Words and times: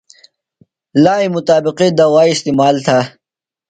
لائی 1.03 1.27
مطابق 1.35 1.77
دوائی 1.99 2.31
استعمال 2.33 2.75
تھہ۔ 2.85 2.99